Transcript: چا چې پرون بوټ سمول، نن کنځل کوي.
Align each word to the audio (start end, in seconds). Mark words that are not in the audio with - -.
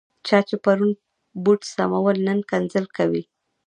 چا 0.27 0.37
چې 0.47 0.55
پرون 0.63 0.91
بوټ 1.43 1.61
سمول، 1.73 2.17
نن 2.27 2.39
کنځل 2.49 2.85
کوي. 2.97 3.23